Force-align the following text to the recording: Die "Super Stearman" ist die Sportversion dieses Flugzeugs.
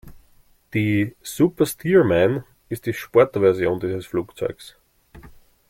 Die 0.73 1.15
"Super 1.21 1.67
Stearman" 1.67 2.43
ist 2.69 2.87
die 2.87 2.93
Sportversion 2.95 3.79
dieses 3.79 4.07
Flugzeugs. 4.07 4.75